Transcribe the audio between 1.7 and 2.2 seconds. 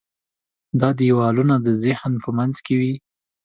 ذهن